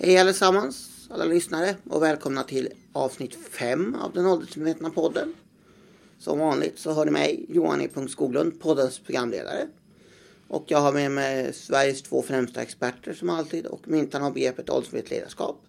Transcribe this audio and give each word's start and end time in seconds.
Hej 0.00 0.18
allesammans, 0.18 1.08
alla 1.10 1.24
lyssnare 1.24 1.76
och 1.90 2.02
välkomna 2.02 2.42
till 2.42 2.68
avsnitt 2.92 3.34
5 3.50 3.94
av 3.94 4.12
den 4.12 4.26
åldersmedvetna 4.26 4.90
podden. 4.90 5.34
Som 6.18 6.38
vanligt 6.38 6.78
så 6.78 6.92
hör 6.92 7.04
ni 7.04 7.10
mig, 7.10 7.46
Johan 7.48 7.80
E. 7.80 7.88
Skoglund, 8.08 8.60
poddens 8.60 8.98
programledare. 8.98 9.68
Och 10.48 10.64
jag 10.66 10.78
har 10.78 10.92
med 10.92 11.10
mig 11.10 11.52
Sveriges 11.52 12.02
två 12.02 12.22
främsta 12.22 12.62
experter 12.62 13.12
som 13.12 13.30
alltid 13.30 13.66
och 13.66 13.88
myntarna 13.88 14.26
av 14.26 14.34
begreppet 14.34 14.70
åldersmedvetet 14.70 15.10
ledarskap. 15.10 15.62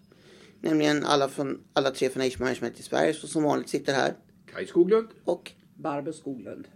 Nämligen 0.60 1.04
alla, 1.04 1.28
från, 1.28 1.60
alla 1.72 1.90
tre 1.90 2.08
från 2.08 2.22
Age 2.22 2.40
Management 2.40 2.80
i 2.80 2.82
Sverige 2.82 3.14
som 3.14 3.28
som 3.28 3.42
vanligt 3.42 3.68
sitter 3.68 3.92
här. 3.92 4.14
Kaj 4.54 4.66
Skoglund. 4.66 5.08
Och 5.24 5.52
Barbro 5.74 6.12
Skoglund. 6.12 6.68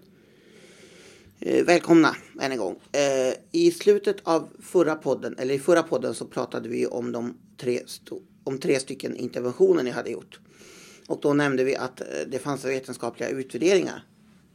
Eh, 1.41 1.65
välkomna 1.65 2.17
än 2.41 2.53
en 2.53 2.59
gång. 2.59 2.81
Eh, 2.93 3.35
I 3.53 3.71
slutet 3.71 4.17
av 4.23 4.49
förra 4.63 4.95
podden, 4.95 5.39
eller 5.39 5.55
i 5.55 5.59
förra 5.59 5.83
podden 5.83 6.15
så 6.15 6.25
pratade 6.27 6.69
vi 6.69 6.87
om 6.87 7.13
de 7.13 7.35
tre, 7.57 7.81
om 8.45 8.59
tre 8.59 8.79
stycken 8.79 9.17
interventioner 9.17 9.83
ni 9.83 9.91
hade 9.91 10.11
gjort. 10.11 10.41
Och 11.09 11.19
då 11.23 11.35
nämnde 11.35 11.65
vi 11.65 11.77
att 11.77 12.01
eh, 12.01 12.07
det 12.27 12.39
fanns 12.39 12.65
vetenskapliga 12.65 13.29
utvärderingar 13.29 14.05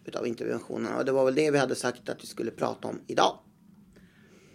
utav 0.06 0.28
interventionerna 0.28 0.98
och 0.98 1.06
det 1.06 1.12
var 1.12 1.26
väl 1.26 1.36
det 1.36 1.52
vi 1.52 1.58
hade 1.58 1.76
sagt 1.76 2.10
att 2.10 2.24
vi 2.24 2.28
skulle 2.28 2.52
prata 2.52 2.88
om 2.88 3.00
idag. 3.08 3.40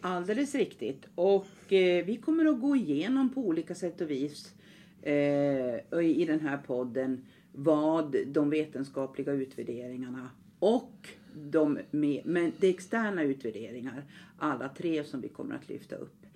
Alldeles 0.01 0.55
riktigt. 0.55 1.07
Och 1.15 1.73
eh, 1.73 2.05
vi 2.05 2.17
kommer 2.17 2.45
att 2.45 2.61
gå 2.61 2.77
igenom 2.77 3.35
på 3.35 3.41
olika 3.41 3.75
sätt 3.75 4.01
och 4.01 4.11
vis 4.11 4.55
eh, 5.03 6.01
i 6.01 6.25
den 6.27 6.41
här 6.41 6.59
podden 6.59 7.27
vad 7.53 8.17
de 8.27 8.51
vetenskapliga 8.51 9.33
utvärderingarna 9.33 10.31
och 10.59 11.09
de, 11.35 11.79
med, 11.91 12.23
men 12.25 12.53
de 12.61 12.69
externa 12.71 13.23
utvärderingar, 13.23 14.05
alla 14.39 14.69
tre 14.69 15.05
som 15.05 15.21
vi 15.21 15.29
kommer 15.29 15.55
att 15.55 15.69
lyfta 15.69 15.97
upp. 15.97 16.27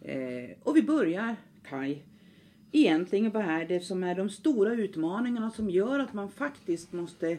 Eh, 0.00 0.50
och 0.62 0.76
vi 0.76 0.82
börjar, 0.82 1.36
Kaj, 1.62 2.04
egentligen 2.72 3.30
vad 3.30 3.42
är 3.42 3.64
det 3.64 3.80
som 3.80 4.04
är 4.04 4.14
de 4.14 4.30
stora 4.30 4.74
utmaningarna 4.74 5.50
som 5.50 5.70
gör 5.70 5.98
att 5.98 6.14
man 6.14 6.30
faktiskt 6.30 6.92
måste 6.92 7.38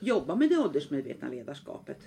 jobba 0.00 0.36
med 0.36 0.48
det 0.48 0.58
åldersmedvetna 0.58 1.28
ledarskapet? 1.28 1.98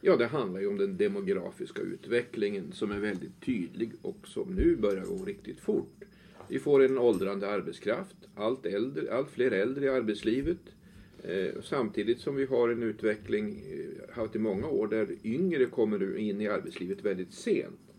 Ja, 0.00 0.16
det 0.16 0.26
handlar 0.26 0.60
ju 0.60 0.66
om 0.66 0.78
den 0.78 0.96
demografiska 0.96 1.82
utvecklingen 1.82 2.72
som 2.72 2.90
är 2.90 2.98
väldigt 2.98 3.40
tydlig 3.40 3.92
och 4.02 4.28
som 4.28 4.54
nu 4.54 4.76
börjar 4.76 5.04
gå 5.04 5.24
riktigt 5.24 5.60
fort. 5.60 6.04
Vi 6.48 6.58
får 6.58 6.84
en 6.84 6.98
åldrande 6.98 7.50
arbetskraft, 7.50 8.16
allt, 8.36 8.66
äldre, 8.66 9.14
allt 9.14 9.30
fler 9.30 9.50
äldre 9.50 9.84
i 9.84 9.88
arbetslivet. 9.88 10.58
Eh, 11.24 11.62
samtidigt 11.62 12.20
som 12.20 12.36
vi 12.36 12.46
har 12.46 12.68
en 12.68 12.82
utveckling, 12.82 13.50
eh, 13.50 14.14
haft 14.16 14.36
i 14.36 14.38
många 14.38 14.66
år, 14.66 14.88
där 14.88 15.16
yngre 15.24 15.64
kommer 15.66 16.16
in 16.16 16.40
i 16.40 16.48
arbetslivet 16.48 17.04
väldigt 17.04 17.32
sent. 17.32 17.91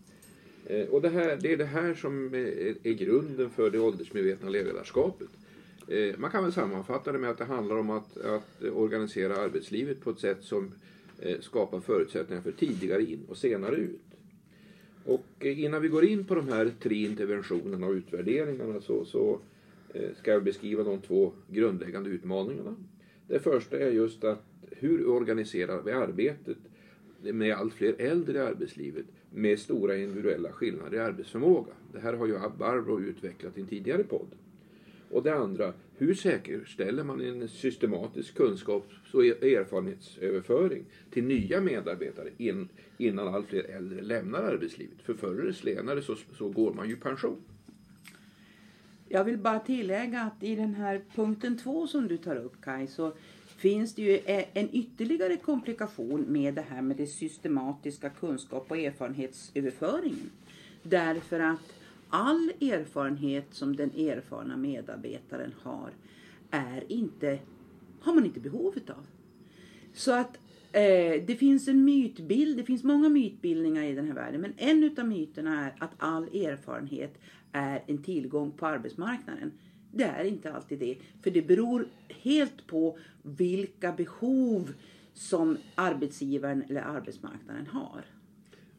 Eh, 0.66 0.86
och 0.88 1.02
det, 1.02 1.08
här, 1.08 1.38
det 1.40 1.52
är 1.52 1.56
det 1.56 1.64
här 1.64 1.94
som 1.94 2.34
eh, 2.34 2.40
är, 2.82 2.92
grunden 2.92 3.50
för 3.50 3.70
det 3.70 3.78
åldersmedvetna 3.78 4.50
ledarskapet. 4.50 5.28
Eh, 5.88 6.18
man 6.18 6.30
kan 6.30 6.42
väl 6.42 6.52
sammanfatta 6.52 7.12
det 7.12 7.18
med 7.18 7.30
att 7.30 7.38
det 7.38 7.44
handlar 7.44 7.76
om 7.76 7.90
att, 7.90 8.16
att 8.18 8.62
organisera 8.72 9.36
arbetslivet 9.36 10.00
på 10.00 10.10
ett 10.10 10.18
sätt 10.18 10.42
som 10.42 10.72
skapar 11.40 11.80
förutsättningar 11.80 12.42
för 12.42 12.52
tidigare 12.52 13.02
in 13.02 13.20
och 13.28 13.36
senare 13.36 13.76
ut. 13.76 14.00
Och 15.04 15.26
innan 15.44 15.82
vi 15.82 15.88
går 15.88 16.04
in 16.04 16.24
på 16.24 16.34
de 16.34 16.48
här 16.48 16.72
tre 16.82 17.04
interventionerna 17.04 17.86
och 17.86 17.92
utvärderingarna 17.92 18.80
så, 18.80 19.04
så 19.04 19.40
ska 20.18 20.30
jag 20.30 20.44
beskriva 20.44 20.82
de 20.82 21.00
två 21.00 21.32
grundläggande 21.48 22.10
utmaningarna. 22.10 22.76
Det 23.28 23.38
första 23.38 23.78
är 23.78 23.90
just 23.90 24.24
att 24.24 24.44
hur 24.70 25.08
organiserar 25.08 25.82
vi 25.82 25.92
arbetet 25.92 26.58
med 27.22 27.54
allt 27.54 27.74
fler 27.74 27.94
äldre 27.98 28.38
i 28.38 28.40
arbetslivet 28.40 29.06
med 29.34 29.58
stora 29.58 29.96
individuella 29.96 30.52
skillnader 30.52 30.96
i 30.96 31.00
arbetsförmåga. 31.00 31.72
Det 31.92 32.00
här 32.00 32.12
har 32.12 32.26
ju 32.26 32.38
Barbro 32.58 33.00
utvecklat 33.00 33.58
i 33.58 33.60
en 33.60 33.66
tidigare 33.66 34.04
podd. 34.04 34.28
Och 35.10 35.22
det 35.22 35.34
andra, 35.34 35.72
hur 35.96 36.14
säkerställer 36.14 37.04
man 37.04 37.20
en 37.20 37.48
systematisk 37.48 38.34
kunskaps 38.34 39.14
och 39.14 39.24
erfarenhetsöverföring 39.24 40.84
till 41.10 41.24
nya 41.24 41.60
medarbetare 41.60 42.28
in, 42.38 42.68
innan 42.98 43.34
allt 43.34 43.46
fler 43.46 43.64
äldre 43.64 44.02
lämnar 44.02 44.42
arbetslivet? 44.42 45.02
För 45.02 45.14
förr 45.14 45.40
eller 45.40 45.52
senare 45.52 46.02
så, 46.02 46.16
så 46.38 46.48
går 46.48 46.74
man 46.74 46.88
ju 46.88 46.96
pension. 46.96 47.36
Jag 49.08 49.24
vill 49.24 49.38
bara 49.38 49.60
tillägga 49.60 50.20
att 50.20 50.42
i 50.42 50.56
den 50.56 50.74
här 50.74 51.00
punkten 51.14 51.58
två 51.58 51.86
som 51.86 52.08
du 52.08 52.16
tar 52.16 52.36
upp 52.36 52.60
Kaj, 52.62 52.86
så 52.86 53.12
finns 53.64 53.94
det 53.94 54.02
ju 54.02 54.20
e, 54.26 54.44
en 54.54 54.68
ytterligare 54.72 55.36
komplikation 55.36 56.20
med 56.20 56.54
det 56.54 56.64
här 56.68 56.82
med 56.82 56.96
det 56.96 57.06
systematiska 57.06 58.10
kunskap 58.10 58.70
och 58.70 58.78
erfarenhetsöverföringen. 58.78 60.30
Därför 60.82 61.40
att 61.40 61.74
all 62.08 62.52
erfarenhet 62.60 63.46
som 63.50 63.76
den 63.76 63.90
erfarna 63.90 64.56
medarbetaren 64.56 65.54
har 65.62 65.90
är 66.50 66.92
inte, 66.92 67.38
har 68.00 68.14
man 68.14 68.24
inte 68.24 68.40
behov 68.40 68.72
utav. 68.76 69.06
Så 69.94 70.12
att 70.12 70.36
eh, 70.72 71.24
det 71.26 71.38
finns 71.38 71.68
en 71.68 71.84
mytbild, 71.84 72.56
det 72.56 72.64
finns 72.64 72.84
många 72.84 73.08
mytbildningar 73.08 73.82
i 73.82 73.94
den 73.94 74.06
här 74.06 74.14
världen, 74.14 74.40
men 74.40 74.52
en 74.56 74.84
utav 74.84 75.08
myterna 75.08 75.64
är 75.64 75.74
att 75.78 75.92
all 75.98 76.24
erfarenhet 76.24 77.18
är 77.52 77.82
en 77.86 78.02
tillgång 78.02 78.50
på 78.50 78.66
arbetsmarknaden. 78.66 79.52
Det 79.96 80.04
är 80.04 80.24
inte 80.24 80.52
alltid 80.52 80.78
det, 80.78 80.96
för 81.22 81.30
det 81.30 81.42
beror 81.42 81.88
helt 82.08 82.66
på 82.66 82.98
vilka 83.22 83.92
behov 83.92 84.72
som 85.12 85.56
arbetsgivaren 85.74 86.62
eller 86.68 86.80
arbetsmarknaden 86.80 87.66
har. 87.66 88.04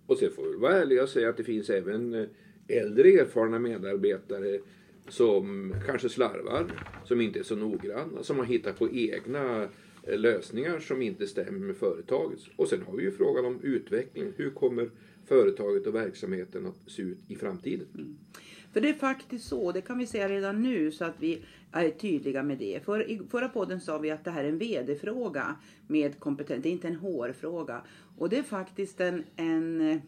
Och 0.06 0.18
sen 0.18 0.32
får 0.32 0.48
vi 0.52 0.58
vara 0.58 0.74
ärliga 0.74 1.04
och 1.04 1.10
säga 1.10 1.30
att 1.30 1.38
det 1.38 1.44
finns 1.44 1.70
även 1.70 2.14
eh, 2.14 2.28
äldre 2.68 3.10
erfarna 3.10 3.60
medarbetare 3.60 4.60
som 5.08 5.76
kanske 5.86 6.10
slarvar, 6.10 6.84
som 7.06 7.22
inte 7.22 7.40
är 7.40 7.44
så 7.44 7.56
noggranna, 7.56 8.24
som 8.24 8.38
har 8.38 8.46
hittat 8.46 8.80
på 8.80 8.90
egna 8.92 9.64
eh, 10.04 10.20
lösningar 10.20 10.80
som 10.80 11.02
inte 11.02 11.28
stämmer 11.28 11.60
med 11.60 11.76
företagets. 11.76 12.50
Och 12.56 12.68
sen 12.68 12.82
har 12.82 12.98
vi 12.98 13.04
ju 13.04 13.12
frågan 13.12 13.46
om 13.46 13.60
utveckling. 13.62 14.34
Hur 14.36 14.50
kommer 14.50 14.90
företaget 15.26 15.88
och 15.88 15.96
verksamheten 15.96 16.66
att 16.66 16.92
se 16.92 17.02
ut 17.02 17.18
i 17.28 17.36
framtiden? 17.36 17.88
Mm. 17.94 18.18
För 18.76 18.82
det 18.82 18.90
är 18.90 18.94
faktiskt 18.94 19.48
så, 19.48 19.72
det 19.72 19.82
kan 19.82 19.98
vi 19.98 20.08
säga 20.08 20.30
redan 20.30 20.62
nu 20.64 20.92
så 20.92 21.06
att 21.06 21.16
vi 21.20 21.42
är 21.72 21.90
tydliga 21.90 22.44
med 22.44 22.58
det. 22.58 22.86
För, 22.86 23.10
I 23.10 23.22
förra 23.30 23.50
podden 23.50 23.82
sa 23.82 23.98
vi 23.98 24.12
att 24.12 24.24
det 24.24 24.32
här 24.32 24.44
är 24.44 24.50
en 24.50 24.58
VD-fråga 24.58 25.56
med 25.88 26.20
kompetens, 26.20 26.64
det 26.64 26.70
är 26.70 26.72
inte 26.72 26.88
en 26.88 26.96
HR-fråga. 26.96 27.82
Och 28.18 28.30
det 28.30 28.38
är 28.38 28.44
faktiskt 28.44 29.02
en, 29.02 29.24
en 29.36 30.02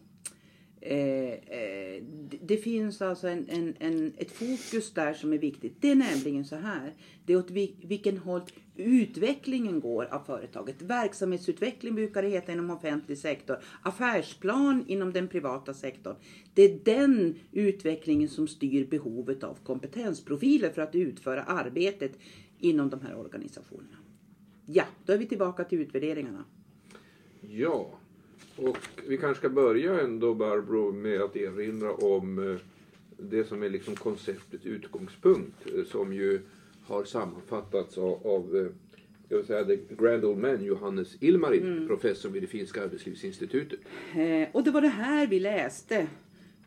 Eh, 0.80 1.32
eh, 1.32 2.02
det 2.40 2.56
finns 2.56 3.02
alltså 3.02 3.28
en, 3.28 3.46
en, 3.48 3.74
en, 3.78 4.12
ett 4.16 4.30
fokus 4.30 4.92
där 4.92 5.14
som 5.14 5.32
är 5.32 5.38
viktigt. 5.38 5.76
Det 5.80 5.90
är 5.90 5.94
nämligen 5.94 6.44
så 6.44 6.56
här. 6.56 6.94
Det 7.24 7.32
är 7.32 7.36
åt 7.36 7.50
vilken 7.82 8.18
håll 8.18 8.42
utvecklingen 8.76 9.80
går 9.80 10.04
av 10.04 10.20
företaget. 10.20 10.82
Verksamhetsutveckling 10.82 11.94
brukar 11.94 12.22
det 12.22 12.28
heta 12.28 12.52
inom 12.52 12.70
offentlig 12.70 13.18
sektor. 13.18 13.58
Affärsplan 13.82 14.84
inom 14.88 15.12
den 15.12 15.28
privata 15.28 15.74
sektorn. 15.74 16.16
Det 16.54 16.62
är 16.62 16.78
den 16.84 17.34
utvecklingen 17.52 18.28
som 18.28 18.48
styr 18.48 18.86
behovet 18.86 19.44
av 19.44 19.58
kompetensprofiler 19.64 20.70
för 20.70 20.82
att 20.82 20.94
utföra 20.94 21.42
arbetet 21.42 22.12
inom 22.58 22.90
de 22.90 23.00
här 23.00 23.16
organisationerna. 23.16 23.96
Ja, 24.66 24.84
då 25.04 25.12
är 25.12 25.18
vi 25.18 25.26
tillbaka 25.26 25.64
till 25.64 25.80
utvärderingarna. 25.80 26.44
Ja, 27.40 27.97
och 28.58 28.78
vi 29.06 29.16
kanske 29.16 29.38
ska 29.38 29.48
börja 29.48 30.00
ändå 30.00 30.34
Barbro 30.34 30.92
med 30.92 31.20
att 31.20 31.36
erinra 31.36 31.92
om 31.92 32.50
eh, 32.50 32.56
det 33.16 33.44
som 33.44 33.62
är 33.62 33.68
liksom 33.70 33.96
konceptets 33.96 34.66
utgångspunkt 34.66 35.66
eh, 35.74 35.84
som 35.84 36.12
ju 36.12 36.40
har 36.86 37.04
sammanfattats 37.04 37.98
av, 37.98 38.26
av 38.26 38.56
eh, 38.56 38.66
jag 39.28 39.36
vill 39.36 39.46
säga, 39.46 39.64
the 39.64 39.94
grand 39.98 40.24
old 40.24 40.38
man 40.38 40.64
Johannes 40.64 41.16
Ilmarin, 41.20 41.62
mm. 41.62 41.88
professor 41.88 42.30
vid 42.30 42.42
det 42.42 42.46
finska 42.46 42.84
arbetslivsinstitutet. 42.84 43.80
Eh, 44.14 44.48
och 44.52 44.64
det 44.64 44.70
var 44.70 44.80
det 44.80 44.88
här 44.88 45.26
vi 45.26 45.40
läste 45.40 46.06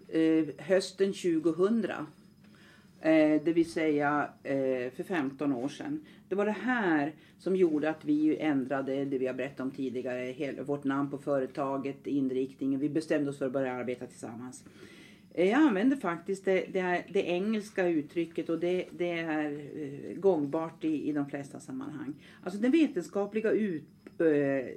eh, 0.08 0.46
hösten 0.58 1.14
2000. 1.14 1.86
Eh, 3.02 3.42
det 3.44 3.54
vill 3.54 3.72
säga 3.72 4.30
eh, 4.44 4.92
för 4.92 5.04
15 5.04 5.54
år 5.54 5.68
sedan. 5.68 6.06
Det 6.30 6.36
var 6.36 6.46
det 6.46 6.52
här 6.52 7.14
som 7.38 7.56
gjorde 7.56 7.90
att 7.90 8.06
vi 8.06 8.38
ändrade 8.38 9.06
det 9.06 9.18
vi 9.18 9.28
har 9.28 9.34
berättat 9.34 9.60
om 9.60 9.72
tidigare. 9.72 10.20
Hela, 10.20 10.64
vårt 10.64 10.84
namn 10.84 11.10
på 11.10 11.18
företaget, 11.18 12.08
inriktningen. 12.08 12.80
Vi 12.80 12.90
bestämde 12.90 13.30
oss 13.30 13.38
för 13.38 13.46
att 13.46 13.52
börja 13.52 13.74
arbeta 13.74 14.06
tillsammans. 14.06 14.64
Eh, 15.34 15.50
jag 15.50 15.62
använder 15.62 15.98
faktiskt 15.98 16.46
det, 16.46 16.66
det, 16.74 16.82
här, 16.82 17.06
det 17.10 17.22
engelska 17.22 17.88
uttrycket 17.88 18.50
och 18.50 18.60
det, 18.60 18.86
det 18.92 19.12
är 19.12 19.52
eh, 19.52 20.20
gångbart 20.20 20.84
i, 20.84 21.10
i 21.10 21.12
de 21.12 21.30
flesta 21.30 21.60
sammanhang. 21.60 22.14
Alltså 22.44 22.60
den 22.60 22.72
vetenskapliga 22.72 23.52
ut, 23.52 23.84
eh, 24.20 24.74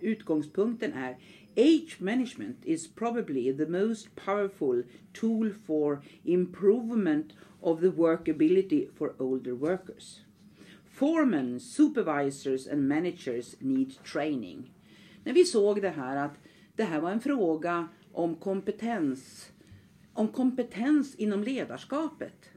utgångspunkten 0.00 0.92
är 0.92 1.16
Age 1.56 1.96
management 2.00 2.56
is 2.64 2.88
probably 2.88 3.52
the 3.52 3.66
most 3.66 4.16
powerful 4.16 4.82
tool 5.12 5.50
for 5.66 6.02
improvement 6.24 7.32
of 7.60 7.80
the 7.80 7.90
workability 7.90 8.88
for 8.98 9.14
older 9.18 9.54
workers. 9.54 10.20
Foremen, 10.84 11.60
supervisors 11.60 12.66
and 12.66 12.88
managers 12.88 13.56
need 13.60 13.94
training. 14.04 14.72
När 15.24 15.32
vi 15.32 15.44
såg 15.44 15.82
det 15.82 15.90
här 15.90 16.16
att 16.16 16.38
det 16.76 16.84
här 16.84 17.00
var 17.00 17.10
en 17.10 17.20
fråga 17.20 17.88
om 18.12 18.34
kompetens 18.34 19.50
om 20.14 20.28
kompetens 20.28 21.14
inom 21.14 21.42
ledarskapet. 21.42 22.50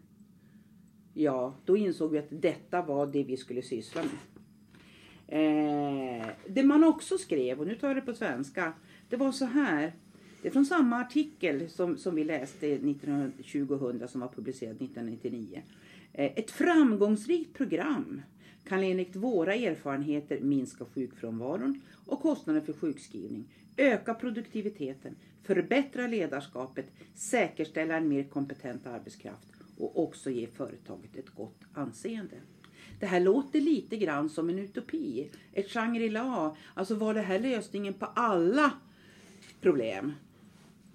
Ja, 1.13 1.55
då 1.65 1.77
insåg 1.77 2.11
vi 2.11 2.17
att 2.17 2.27
detta 2.29 2.81
var 2.81 3.07
det 3.07 3.23
vi 3.23 3.37
skulle 3.37 3.61
syssla 3.61 4.01
med. 4.01 4.11
Eh, 5.27 6.27
det 6.47 6.63
man 6.63 6.83
också 6.83 7.17
skrev, 7.17 7.59
och 7.59 7.67
nu 7.67 7.75
tar 7.75 7.87
jag 7.87 7.97
det 7.97 8.01
på 8.01 8.13
svenska, 8.13 8.73
det 9.09 9.15
var 9.15 9.31
så 9.31 9.45
här. 9.45 9.93
Det 10.41 10.47
är 10.47 10.51
från 10.51 10.65
samma 10.65 10.99
artikel 10.99 11.69
som, 11.69 11.97
som 11.97 12.15
vi 12.15 12.23
läste 12.23 12.67
1920 12.67 14.05
som 14.07 14.21
var 14.21 14.27
publicerad 14.27 14.75
1999. 14.75 15.61
Eh, 16.13 16.31
ett 16.35 16.51
framgångsrikt 16.51 17.57
program 17.57 18.21
kan 18.63 18.83
enligt 18.83 19.15
våra 19.15 19.55
erfarenheter 19.55 20.39
minska 20.39 20.85
sjukfrånvaron 20.85 21.81
och 22.05 22.21
kostnaden 22.21 22.65
för 22.65 22.73
sjukskrivning, 22.73 23.45
öka 23.77 24.13
produktiviteten, 24.13 25.15
förbättra 25.43 26.07
ledarskapet, 26.07 26.91
säkerställa 27.15 27.97
en 27.97 28.07
mer 28.07 28.23
kompetent 28.23 28.87
arbetskraft 28.87 29.47
och 29.77 30.03
också 30.03 30.29
ge 30.29 30.47
företaget 30.47 31.15
ett 31.15 31.29
gott 31.29 31.61
anseende. 31.73 32.35
Det 32.99 33.05
här 33.05 33.19
låter 33.19 33.61
lite 33.61 33.97
grann 33.97 34.29
som 34.29 34.49
en 34.49 34.59
utopi, 34.59 35.29
ett 35.53 35.69
Shangri-La. 35.69 36.55
Alltså 36.73 36.95
var 36.95 37.13
det 37.13 37.21
här 37.21 37.39
lösningen 37.39 37.93
på 37.93 38.05
alla 38.05 38.71
problem? 39.67 40.11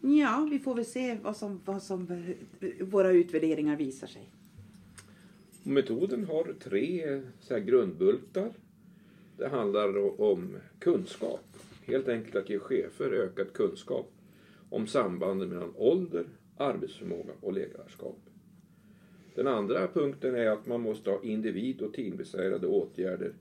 Ja, 0.01 0.49
vi 0.51 0.59
får 0.59 0.75
väl 0.75 0.85
se 0.85 1.19
vad 1.23 1.37
som, 1.37 1.61
vad 1.65 1.83
som 1.83 2.07
våra 2.81 3.11
utvärderingar 3.11 3.77
visar 3.77 4.07
sig. 4.07 4.31
Metoden 5.63 6.25
har 6.25 6.55
tre 6.61 7.23
så 7.41 7.59
grundbultar. 7.59 8.53
Det 9.37 9.49
handlar 9.49 10.21
om 10.21 10.57
kunskap. 10.79 11.45
Helt 11.85 12.09
enkelt 12.09 12.37
att 12.37 12.51
ge 12.51 12.59
chefer 12.59 13.11
ökad 13.13 13.53
kunskap 13.53 14.13
om 14.71 14.87
sambanden 14.87 15.49
mellan 15.49 15.73
ålder, 15.77 16.25
arbetsförmåga 16.57 17.33
och 17.41 17.53
ledarskap. 17.53 18.21
Den 19.35 19.47
andra 19.47 19.89
punkten 19.89 20.35
är 20.35 20.47
att 20.47 20.67
man 20.67 20.81
måste 20.81 21.11
ha 21.11 21.23
individ 21.23 21.83
och 21.83 21.95
teambaserade 21.95 22.67
åtgärder 22.67 23.33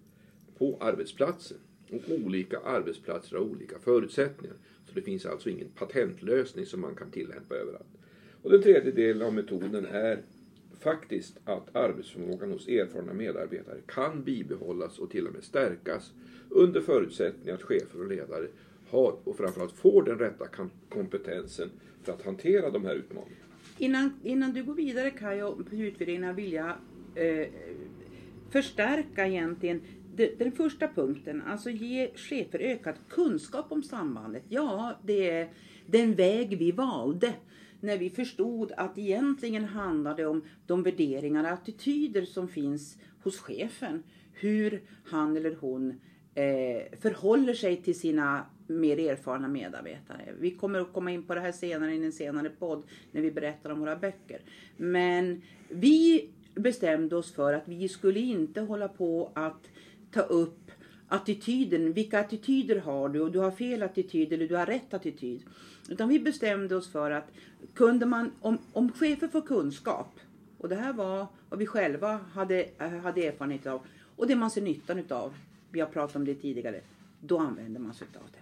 på 0.58 0.78
arbetsplatsen. 0.80 1.58
Och 1.92 2.02
olika 2.26 2.60
arbetsplatser 2.60 3.38
har 3.38 3.44
olika 3.44 3.80
förutsättningar. 3.80 4.58
Så 4.92 4.96
det 5.00 5.02
finns 5.02 5.26
alltså 5.26 5.50
ingen 5.50 5.70
patentlösning 5.70 6.66
som 6.66 6.82
man 6.82 6.96
kan 6.96 7.12
tillämpa 7.12 7.56
överallt. 7.56 7.98
Och 8.42 8.52
den 8.52 8.62
tredje 8.62 8.92
delen 8.92 9.28
av 9.28 9.34
metoden 9.34 9.86
är 9.86 10.22
faktiskt 10.80 11.38
att 11.46 11.76
arbetsförmågan 11.76 12.52
hos 12.52 12.68
erfarna 12.68 13.14
medarbetare 13.14 13.78
kan 13.86 14.24
bibehållas 14.24 15.00
och 15.00 15.10
till 15.10 15.28
och 15.28 15.34
med 15.34 15.44
stärkas 15.44 16.14
under 16.50 16.82
förutsättning 16.82 17.54
att 17.54 17.62
chefer 17.62 18.00
och 18.00 18.08
ledare 18.08 18.48
har 18.90 19.16
och 19.24 19.38
framförallt 19.38 19.72
får 19.72 20.04
den 20.04 20.18
rätta 20.18 20.46
kompetensen 20.90 21.70
för 22.04 22.14
att 22.14 22.22
hantera 22.22 22.70
de 22.70 22.86
här 22.86 22.96
utmaningarna. 22.96 23.46
Innan, 23.78 24.14
innan 24.24 24.54
du 24.54 24.64
går 24.64 24.74
vidare 24.74 25.12
Kaj 25.12 25.40
på 25.40 25.76
utvärderingarna 25.76 26.34
vill 26.34 26.54
jag 26.54 26.74
eh, 27.16 27.48
förstärka 28.50 29.28
egentligen 29.28 29.82
den 30.16 30.52
första 30.52 30.88
punkten, 30.88 31.42
alltså 31.42 31.70
ge 31.70 32.12
chefer 32.16 32.60
ökad 32.60 32.96
kunskap 33.10 33.72
om 33.72 33.84
sambandet. 33.84 34.44
Ja, 34.50 35.00
det 35.06 35.30
är 35.30 35.50
den 35.86 36.16
väg 36.16 36.58
vi 36.58 36.72
valde 36.72 37.34
när 37.80 37.98
vi 37.98 38.10
förstod 38.10 38.72
att 38.78 38.98
egentligen 38.98 39.66
handlade 39.66 40.26
om 40.26 40.42
de 40.66 40.84
värderingar 40.84 41.44
och 41.44 41.50
attityder 41.50 42.26
som 42.26 42.48
finns 42.48 42.98
hos 43.24 43.40
chefen. 43.40 44.04
Hur 44.34 44.82
han 45.06 45.38
eller 45.38 45.56
hon 45.60 45.90
eh, 46.36 47.00
förhåller 47.02 47.54
sig 47.54 47.78
till 47.78 48.00
sina 48.00 48.46
mer 48.68 49.00
erfarna 49.00 49.48
medarbetare. 49.48 50.34
Vi 50.40 50.52
kommer 50.52 50.80
att 50.80 50.94
komma 50.94 51.12
in 51.12 51.24
på 51.24 51.36
det 51.36 51.42
här 51.42 51.52
senare 51.52 51.96
i 51.96 52.06
en 52.06 52.12
senare 52.12 52.50
podd 52.50 52.84
när 53.12 53.22
vi 53.22 53.32
berättar 53.32 53.70
om 53.70 53.80
våra 53.80 53.96
böcker. 53.96 54.42
Men 54.78 55.42
vi 55.70 56.30
bestämde 56.56 57.16
oss 57.16 57.34
för 57.34 57.54
att 57.54 57.68
vi 57.68 57.90
skulle 57.90 58.20
inte 58.20 58.62
hålla 58.62 58.88
på 58.88 59.32
att 59.36 59.70
ta 60.12 60.22
upp 60.22 60.72
attityden. 61.08 61.94
Vilka 61.94 62.20
attityder 62.20 62.80
har 62.80 63.10
du? 63.10 63.20
Och 63.20 63.32
du 63.32 63.40
har 63.40 63.52
fel 63.52 63.84
attityd 63.84 64.34
eller 64.34 64.48
du 64.48 64.56
har 64.56 64.66
rätt 64.66 64.94
attityd. 64.94 65.44
Utan 65.90 66.10
vi 66.10 66.20
bestämde 66.20 66.76
oss 66.76 66.92
för 66.92 67.12
att 67.12 67.32
kunde 67.74 68.06
man, 68.06 68.32
om, 68.42 68.58
om 68.74 68.92
chefer 68.92 69.28
får 69.28 69.42
kunskap, 69.42 70.20
och 70.58 70.70
det 70.70 70.76
här 70.76 70.94
var 70.94 71.28
vad 71.50 71.60
vi 71.60 71.66
själva 71.66 72.20
hade, 72.34 72.66
eh, 72.78 72.90
hade 72.90 73.28
erfarenhet 73.28 73.68
av, 73.68 73.82
och 74.16 74.28
det 74.28 74.36
man 74.36 74.52
ser 74.52 74.62
nyttan 74.62 75.00
utav, 75.00 75.34
vi 75.72 75.80
har 75.80 75.88
pratat 75.88 76.16
om 76.16 76.26
det 76.26 76.36
tidigare, 76.36 76.82
då 77.20 77.38
använder 77.38 77.80
man 77.80 77.94
sig 77.94 78.08
av 78.16 78.30
det. 78.32 78.38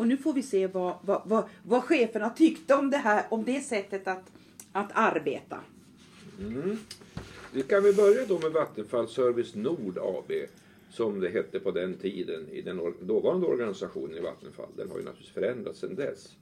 Och 0.00 0.08
nu 0.08 0.16
får 0.16 0.32
vi 0.32 0.42
se 0.42 0.66
vad, 0.66 0.96
vad, 1.02 1.22
vad, 1.24 1.44
vad 1.62 1.84
cheferna 1.84 2.30
tyckte 2.30 2.74
om 2.74 2.90
det 2.90 2.96
här, 2.96 3.24
om 3.30 3.44
det 3.44 3.60
sättet 3.60 4.08
att, 4.08 4.32
att 4.72 4.90
arbeta. 4.94 5.60
Mm. 6.40 6.78
Vi 7.52 7.62
kan 7.62 7.82
väl 7.82 7.94
börja 7.94 8.26
då 8.26 8.38
med 8.38 8.52
Vattenfall 8.52 9.08
Service 9.08 9.54
Nord 9.54 9.98
AB 9.98 10.32
som 10.90 11.20
det 11.20 11.28
hette 11.28 11.60
på 11.60 11.70
den 11.70 11.94
tiden 11.94 12.48
i 12.48 12.62
den 12.62 12.94
dåvarande 13.00 13.46
organisationen 13.46 14.16
i 14.16 14.20
Vattenfall. 14.20 14.68
Den 14.76 14.90
har 14.90 14.98
ju 14.98 15.04
naturligtvis 15.04 15.34
förändrats 15.34 15.78
sedan 15.78 15.94
dess. 15.94 16.36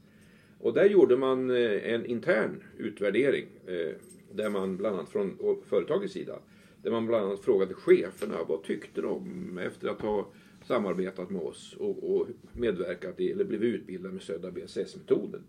Och 0.61 0.75
där 0.75 0.85
gjorde 0.85 1.17
man 1.17 1.51
eh, 1.51 1.95
en 1.95 2.07
intern 2.07 2.63
utvärdering 2.79 3.47
eh, 3.67 3.95
där 4.33 4.51
man 4.51 4.77
bland 4.77 4.97
annat 4.97 5.09
från 5.09 5.39
företagets 5.69 6.13
sida 6.13 6.39
där 6.83 6.91
man 6.91 7.07
bland 7.07 7.25
annat 7.25 7.41
frågade 7.41 7.75
cheferna 7.75 8.37
vad 8.49 8.63
tyckte 8.63 9.01
de 9.01 9.59
efter 9.59 9.89
att 9.89 10.01
ha 10.01 10.29
samarbetat 10.67 11.31
med 11.31 11.43
oss 11.43 11.77
och, 11.79 12.15
och 12.15 12.27
medverkat 12.53 13.21
i, 13.21 13.33
eller 13.33 13.45
blivit 13.45 13.75
utbildade 13.75 14.15
med 14.15 14.23
Södra 14.23 14.51
BSS-metoden. 14.51 15.43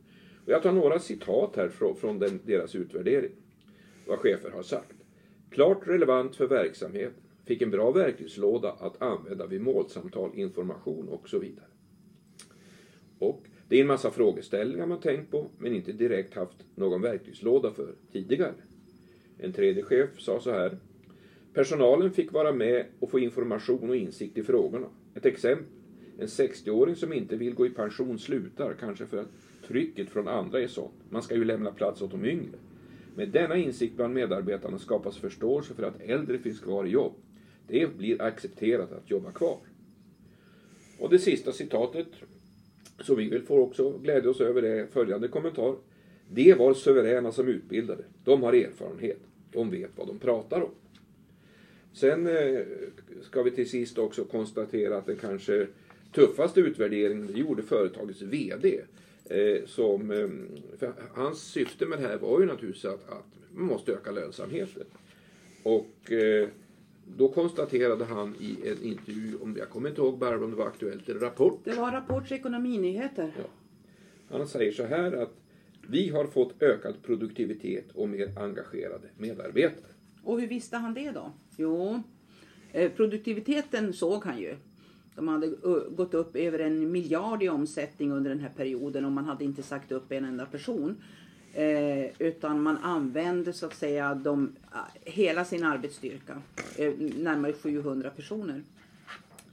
Och 0.45 0.52
jag 0.52 0.63
tar 0.63 0.72
några 0.72 1.00
citat 1.00 1.56
här 1.56 1.69
från, 1.69 1.95
från 1.95 2.19
den, 2.19 2.40
deras 2.45 2.75
utvärdering. 2.75 3.31
Vad 4.07 4.19
chefer 4.19 4.50
har 4.50 4.63
sagt. 4.63 4.95
Klart 5.50 5.88
relevant 5.88 6.36
för 6.36 6.48
verksamheten. 6.48 7.24
Fick 7.50 7.62
en 7.62 7.72
bra 7.72 7.92
verktygslåda 7.92 8.72
att 8.72 9.01
använda 9.01 9.48
vid 9.48 9.62
målsamtal, 9.62 10.31
information 10.34 11.10
och 11.10 11.30
så 11.30 11.40
vidare. 11.40 11.66
Och 13.19 13.44
det 13.68 13.78
är 13.78 13.81
en 13.81 13.88
massa 13.88 14.12
frågeställningar 14.12 14.86
man 14.86 15.00
tänkt 15.00 15.31
på 15.31 15.48
men 15.57 15.74
inte 15.74 15.92
direkt 15.92 16.34
haft 16.34 16.66
någon 16.75 17.01
verktygslåda 17.01 17.72
för 17.72 17.96
tidigare. 18.12 18.54
En 19.38 19.54
tredje 19.54 19.84
chef 19.84 20.10
sa 20.18 20.40
så 20.40 20.51
här. 20.51 20.78
Personalen 21.54 22.12
fick 22.12 22.31
vara 22.31 22.51
med 22.51 22.86
och 23.00 23.12
få 23.12 23.19
information 23.19 23.90
och 23.90 23.95
insikt 23.95 24.38
i 24.38 24.44
frågorna. 24.44 24.88
Ett 25.16 25.25
exempel. 25.25 25.68
En 26.19 26.28
60-åring 26.28 26.95
som 26.95 27.13
inte 27.13 27.36
vill 27.36 27.56
gå 27.56 27.66
i 27.66 27.69
pension 27.69 28.19
slutar, 28.19 28.75
kanske 28.80 29.06
för 29.06 29.18
att 29.18 29.31
trycket 29.68 30.10
från 30.10 30.28
andra 30.28 30.62
är 30.62 30.68
sånt. 30.68 30.95
Man 31.10 31.24
ska 31.24 31.36
ju 31.36 31.45
lämna 31.45 31.72
plats 31.72 32.02
åt 32.02 32.12
de 32.12 32.25
yngre. 32.25 32.57
Med 33.16 33.30
denna 33.30 33.57
insikt 33.57 33.95
bland 33.95 34.13
medarbetarna 34.13 34.80
skapas 34.80 35.18
förståelse 35.18 35.74
för 35.74 35.83
att 35.83 36.02
äldre 36.02 36.40
finns 36.40 36.59
kvar 36.59 36.85
i 36.85 36.90
jobb. 36.90 37.14
Det 37.69 37.97
blir 37.97 38.21
accepterat 38.21 38.92
att 38.92 39.11
jobba 39.11 39.31
kvar. 39.31 39.57
Och 40.99 41.09
det 41.09 41.19
sista 41.19 41.52
citatet, 41.52 42.07
som 43.02 43.16
vi 43.16 43.30
vill 43.30 43.42
få 43.42 43.59
också 43.59 43.97
glädja 43.97 44.30
oss 44.30 44.42
över, 44.42 44.64
är 44.64 44.88
följande 44.88 45.28
kommentar. 45.28 45.76
De 46.30 46.54
var 46.54 46.73
suveräna 46.73 47.31
som 47.31 47.47
utbildade. 47.47 48.04
De 48.23 48.44
har 48.44 48.54
erfarenhet. 48.54 49.19
De 49.52 49.69
vet 49.69 49.92
vad 49.95 50.07
de 50.07 50.19
pratar 50.19 50.61
om. 50.61 50.71
Sen 51.94 52.28
eh, 52.28 52.59
ska 53.21 53.44
vi 53.44 53.52
till 53.52 53.69
sist 53.69 53.97
också 53.97 54.23
konstatera 54.23 54.97
att 54.97 55.06
den 55.06 55.16
kanske 55.16 55.68
tuffaste 56.14 56.59
utvärderingen 56.59 57.28
det 57.28 57.40
gjorde 57.40 57.64
företagets 57.64 58.21
VD. 58.21 58.81
Eh, 59.26 59.66
som, 59.66 60.11
eh, 60.11 60.90
hans 61.14 61.42
syfte 61.42 61.85
med 61.85 61.99
det 61.99 62.07
här 62.07 62.18
var 62.18 62.40
ju 62.40 62.45
naturligtvis 62.45 62.85
att, 62.85 63.09
att 63.09 63.26
man 63.52 63.66
måste 63.66 63.92
öka 63.92 64.11
lönsamheten. 64.11 64.85
Och 65.64 66.11
då 67.18 67.28
konstaterade 67.28 68.06
han 68.06 68.35
i 68.39 68.69
en 68.69 68.83
intervju, 68.83 69.37
om 69.42 69.56
jag 69.57 69.69
kommer 69.69 69.89
inte 69.89 70.01
ihåg 70.01 70.18
bara 70.18 70.44
om 70.44 70.51
det 70.51 70.57
var 70.57 70.68
Aktuellt 70.68 71.09
eller 71.09 71.19
Rapport. 71.19 71.61
Det 71.63 71.73
var 71.73 71.92
Rapports 71.92 72.31
ekonominyheter. 72.31 73.33
Ja. 73.37 73.44
Han 74.37 74.47
säger 74.47 74.71
så 74.71 74.83
här 74.83 75.11
att 75.11 75.33
vi 75.87 76.09
har 76.09 76.25
fått 76.25 76.61
ökad 76.61 76.95
produktivitet 77.04 77.92
och 77.94 78.09
mer 78.09 78.39
engagerade 78.39 79.07
medarbetare. 79.18 79.92
Och 80.23 80.42
hur 80.42 80.47
visste 80.47 80.78
han 80.78 80.94
det 80.94 81.11
då? 81.11 81.31
Jo, 81.57 82.04
eh, 82.71 82.92
produktiviteten 82.92 83.94
såg 83.94 84.23
han 84.23 84.39
ju. 84.39 84.56
De 85.16 85.28
hade 85.28 85.47
gått 85.89 86.13
upp 86.13 86.35
över 86.35 86.59
en 86.59 86.92
miljard 86.92 87.44
i 87.44 87.49
omsättning 87.49 88.11
under 88.11 88.30
den 88.30 88.39
här 88.39 88.49
perioden 88.49 89.06
och 89.06 89.11
man 89.11 89.25
hade 89.25 89.44
inte 89.44 89.63
sagt 89.63 89.92
upp 89.92 90.11
en 90.11 90.25
enda 90.25 90.45
person. 90.45 91.01
Eh, 91.54 92.12
utan 92.20 92.62
man 92.62 92.78
använde 92.78 93.54
så 93.54 93.66
att 93.66 93.76
säga 93.76 94.16
de, 94.16 94.56
hela 95.06 95.46
sin 95.46 95.64
arbetsstyrka. 95.64 96.42
Eh, 96.78 96.94
närmare 97.18 97.54
700 97.54 98.10
personer. 98.10 98.64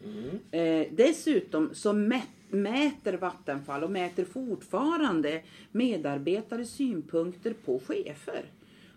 Mm. 0.05 0.39
Eh, 0.51 0.87
dessutom 0.93 1.71
så 1.73 1.93
mät, 1.93 2.29
mäter 2.49 3.17
Vattenfall 3.17 3.85
och 3.85 3.91
mäter 3.91 4.25
fortfarande 4.25 5.43
medarbetares 5.73 6.71
synpunkter 6.71 7.55
på 7.65 7.81
chefer. 7.87 8.45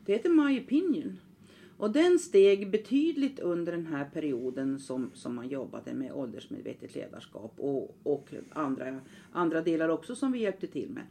Det 0.05 0.13
heter 0.13 0.29
My 0.29 0.59
Opinion. 0.59 1.19
Och 1.77 1.91
den 1.91 2.19
steg 2.19 2.69
betydligt 2.69 3.39
under 3.39 3.71
den 3.71 3.85
här 3.85 4.05
perioden 4.13 4.79
som, 4.79 5.11
som 5.13 5.35
man 5.35 5.49
jobbade 5.49 5.93
med 5.93 6.11
åldersmedvetet 6.11 6.95
ledarskap 6.95 7.53
och, 7.57 7.97
och 8.03 8.29
andra, 8.49 8.99
andra 9.31 9.61
delar 9.61 9.89
också 9.89 10.15
som 10.15 10.31
vi 10.31 10.39
hjälpte 10.39 10.67
till 10.67 10.89
med. 10.89 11.03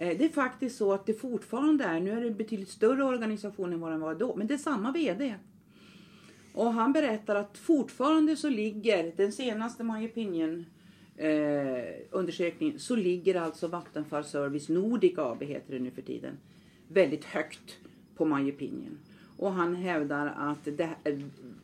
Eh, 0.00 0.18
det 0.18 0.24
är 0.24 0.28
faktiskt 0.28 0.76
så 0.76 0.92
att 0.92 1.06
det 1.06 1.14
fortfarande 1.14 1.84
är, 1.84 2.00
nu 2.00 2.10
är 2.10 2.20
det 2.20 2.26
en 2.26 2.36
betydligt 2.36 2.68
större 2.68 3.04
organisation 3.04 3.72
än 3.72 3.80
vad 3.80 3.92
den 3.92 4.00
var 4.00 4.14
då, 4.14 4.36
men 4.36 4.46
det 4.46 4.54
är 4.54 4.58
samma 4.58 4.92
VD. 4.92 5.34
Och 6.54 6.72
han 6.72 6.92
berättar 6.92 7.34
att 7.34 7.58
fortfarande 7.58 8.36
så 8.36 8.48
ligger 8.48 9.12
den 9.16 9.32
senaste 9.32 9.84
My 9.84 10.06
Opinion 10.06 10.66
eh, 11.16 11.84
undersökningen 12.10 12.78
så 12.78 12.96
ligger 12.96 13.34
alltså 13.34 13.68
Vattenfall 13.68 14.24
Service 14.24 14.68
Nordic 14.68 15.18
AB 15.18 15.42
heter 15.42 15.74
det 15.74 15.78
nu 15.78 15.90
för 15.90 16.02
tiden 16.02 16.38
väldigt 16.88 17.24
högt 17.24 17.78
på 18.16 18.24
My 18.24 18.52
Opinion. 18.52 18.98
Och 19.36 19.52
han 19.52 19.74
hävdar 19.74 20.34
att 20.36 20.64
det, 20.64 20.90
eh, 21.04 21.18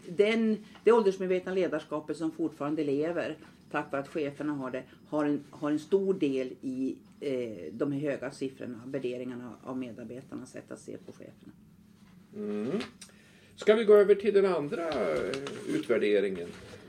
den, 0.08 0.64
det 0.84 0.92
åldersmedvetna 0.92 1.52
ledarskapet 1.52 2.16
som 2.16 2.30
fortfarande 2.30 2.84
lever 2.84 3.36
tack 3.70 3.92
vare 3.92 4.02
att 4.02 4.08
cheferna 4.08 4.52
har 4.52 4.70
det 4.70 4.82
har 5.08 5.24
en, 5.24 5.44
har 5.50 5.70
en 5.70 5.78
stor 5.78 6.14
del 6.14 6.52
i 6.62 6.96
eh, 7.20 7.72
de 7.72 7.92
höga 7.92 8.30
siffrorna, 8.30 8.80
värderingarna 8.86 9.52
av 9.62 9.78
medarbetarnas 9.78 10.50
sätt 10.50 10.70
att 10.70 10.80
se 10.80 10.96
på 10.96 11.12
cheferna. 11.12 11.52
Mm. 12.36 12.80
Ska 13.56 13.74
vi 13.74 13.84
gå 13.84 13.94
över 13.94 14.14
till 14.14 14.34
den 14.34 14.46
andra 14.46 14.88
eh, 14.88 15.36
utvärderingen 15.68 16.48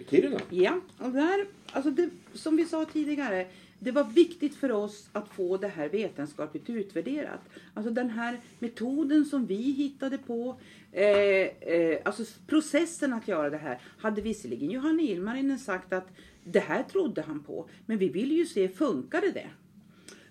Kiruna? 0.09 0.39
Ja, 0.49 0.79
och 0.97 1.09
där, 1.11 1.45
alltså 1.71 1.91
det, 1.91 2.09
som 2.33 2.55
vi 2.55 2.65
sa 2.65 2.85
tidigare, 2.85 3.47
det 3.79 3.91
var 3.91 4.03
viktigt 4.03 4.55
för 4.55 4.71
oss 4.71 5.09
att 5.13 5.29
få 5.29 5.57
det 5.57 5.67
här 5.67 5.89
vetenskapligt 5.89 6.69
utvärderat. 6.69 7.39
Alltså 7.73 7.91
den 7.91 8.09
här 8.09 8.39
metoden 8.59 9.25
som 9.25 9.45
vi 9.45 9.55
hittade 9.71 10.17
på, 10.17 10.59
eh, 10.91 11.05
eh, 11.05 11.99
alltså 12.05 12.23
processen 12.47 13.13
att 13.13 13.27
göra 13.27 13.49
det 13.49 13.57
här, 13.57 13.81
hade 13.97 14.21
visserligen 14.21 14.71
Johanna 14.71 15.01
Ilmarinen 15.01 15.59
sagt 15.59 15.93
att 15.93 16.07
det 16.51 16.59
här 16.59 16.83
trodde 16.83 17.21
han 17.21 17.43
på, 17.43 17.69
men 17.85 17.97
vi 17.97 18.09
ville 18.09 18.33
ju 18.33 18.45
se, 18.45 18.69
funkade 18.69 19.31
det? 19.31 19.49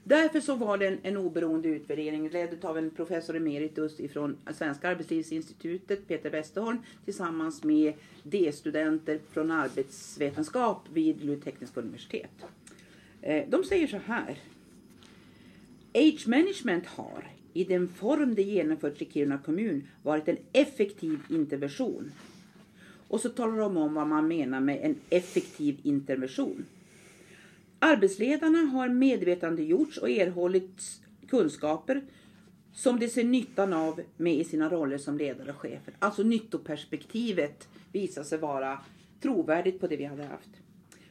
Därför 0.04 0.40
så 0.40 0.54
var 0.54 0.78
det 0.78 0.86
en, 0.86 0.98
en 1.02 1.16
oberoende 1.16 1.68
utvärdering 1.68 2.30
ledd 2.30 2.64
av 2.64 2.78
en 2.78 2.90
professor 2.90 3.36
emeritus 3.36 4.00
ifrån 4.00 4.36
Svenska 4.54 4.88
arbetslivsinstitutet, 4.88 6.08
Peter 6.08 6.30
Westerholm, 6.30 6.78
tillsammans 7.04 7.64
med 7.64 7.94
D-studenter 8.22 9.20
från 9.30 9.50
arbetsvetenskap 9.50 10.82
vid 10.92 11.24
Luleå 11.24 11.40
tekniska 11.40 11.80
universitet. 11.80 12.44
Eh, 13.22 13.44
de 13.48 13.64
säger 13.64 13.86
så 13.86 13.96
här. 13.96 14.38
Age 15.94 16.26
management 16.26 16.86
har, 16.86 17.30
i 17.52 17.64
den 17.64 17.88
form 17.88 18.34
det 18.34 18.42
genomförts 18.42 19.02
i 19.02 19.04
Kiruna 19.12 19.38
kommun, 19.38 19.88
varit 20.02 20.28
en 20.28 20.38
effektiv 20.52 21.18
intervention. 21.30 22.12
Och 23.08 23.20
så 23.20 23.28
talar 23.28 23.58
de 23.58 23.76
om 23.76 23.94
vad 23.94 24.06
man 24.06 24.28
menar 24.28 24.60
med 24.60 24.78
en 24.82 24.96
effektiv 25.10 25.80
intervention. 25.82 26.64
Arbetsledarna 27.78 28.58
har 28.58 28.88
medvetandegjorts 28.88 29.98
och 29.98 30.10
erhållit 30.10 31.00
kunskaper 31.28 32.02
som 32.72 32.98
de 32.98 33.08
ser 33.08 33.24
nyttan 33.24 33.72
av 33.72 34.00
med 34.16 34.34
i 34.34 34.44
sina 34.44 34.68
roller 34.68 34.98
som 34.98 35.18
ledare 35.18 35.50
och 35.50 35.56
chefer. 35.56 35.94
Alltså 35.98 36.22
nyttoperspektivet 36.22 37.68
visar 37.92 38.22
sig 38.22 38.38
vara 38.38 38.78
trovärdigt 39.20 39.80
på 39.80 39.86
det 39.86 39.96
vi 39.96 40.04
hade 40.04 40.24
haft. 40.24 40.50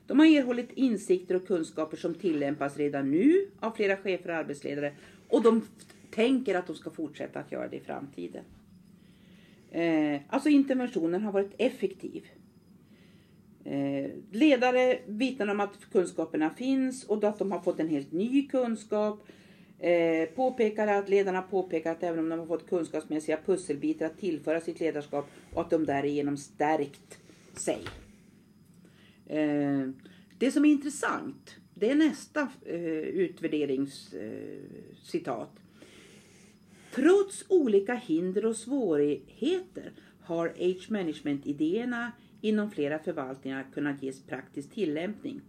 De 0.08 0.20
har 0.20 0.26
erhållit 0.26 0.72
insikter 0.74 1.36
och 1.36 1.48
kunskaper 1.48 1.98
som 1.98 2.14
tillämpas 2.14 2.78
redan 2.78 3.12
nu 3.12 3.48
av 3.60 3.72
flera 3.72 3.98
chefer 3.98 4.30
och 4.30 4.36
arbetsledare 4.36 4.94
och 5.30 5.44
de 5.44 5.62
tänker 6.12 6.56
att 6.56 6.68
de 6.68 6.76
ska 6.76 6.90
fortsätta 6.90 7.40
att 7.40 7.52
göra 7.52 7.68
det 7.68 7.78
i 7.78 7.80
framtiden. 7.80 8.44
Eh, 9.76 10.22
alltså 10.30 10.50
interventionen 10.50 11.22
har 11.22 11.32
varit 11.32 11.56
effektiv. 11.58 12.28
Eh, 13.64 14.12
ledare 14.32 15.00
vittnar 15.06 15.48
om 15.48 15.60
att 15.60 15.90
kunskaperna 15.92 16.50
finns 16.50 17.04
och 17.04 17.24
att 17.24 17.40
de 17.40 17.52
har 17.52 17.60
fått 17.60 17.80
en 17.80 17.90
helt 17.90 18.12
ny 18.12 18.48
kunskap. 18.48 19.28
Eh, 19.80 20.30
påpekar 20.36 20.88
att 20.88 21.10
ledarna 21.10 21.42
påpekar 21.42 21.92
att 21.92 22.04
även 22.04 22.20
om 22.20 22.30
de 22.30 22.40
har 22.40 22.48
fått 22.48 22.70
kunskapsmässiga 22.70 23.40
pusselbitar 23.46 24.06
att 24.06 24.18
tillföra 24.18 24.62
sitt 24.62 24.80
ledarskap 24.80 25.30
och 25.54 25.62
att 25.62 25.70
de 25.70 25.86
därigenom 25.86 26.38
stärkt 26.38 27.20
sig. 27.54 27.80
Eh, 29.28 29.90
det 30.38 30.52
som 30.52 30.66
är 30.66 30.70
intressant, 30.70 31.56
det 31.74 31.90
är 31.90 31.96
nästa 31.96 32.50
eh, 32.66 33.00
utvärderingscitat. 33.00 35.52
Eh, 35.56 35.65
Trots 36.96 37.46
olika 37.50 37.94
hinder 37.94 38.46
och 38.46 38.56
svårigheter 38.56 39.92
har 40.22 40.48
age 40.48 40.88
management-idéerna 40.90 42.12
inom 42.42 42.72
flera 42.72 43.00
förvaltningar 43.00 43.66
kunnat 43.74 44.04
ges 44.04 44.24
praktisk 44.24 44.72
tillämpning. 44.72 45.42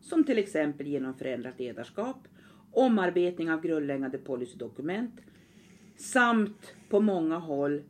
Som 0.00 0.24
till 0.24 0.38
exempel 0.38 0.86
genom 0.86 1.14
förändrat 1.14 1.58
ledarskap, 1.58 2.28
omarbetning 2.72 3.50
av 3.50 3.60
grundläggande 3.60 4.18
policydokument 4.18 5.20
samt 5.96 6.74
på 6.88 7.00
många 7.00 7.38
håll 7.38 7.82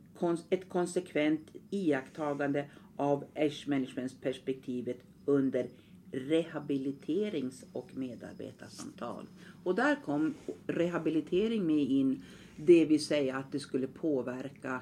ett 0.49 0.69
konsekvent 0.69 1.55
iakttagande 1.69 2.65
av 2.95 3.25
age 3.35 3.67
management-perspektivet 3.67 4.97
under 5.25 5.67
rehabiliterings 6.11 7.65
och 7.73 7.97
medarbetarsamtal. 7.97 9.27
Och 9.63 9.75
där 9.75 9.95
kom 10.05 10.33
rehabilitering 10.67 11.67
med 11.67 11.85
in, 11.85 12.23
det 12.55 12.85
vill 12.85 13.05
säga 13.05 13.35
att 13.35 13.51
det 13.51 13.59
skulle 13.59 13.87
påverka 13.87 14.79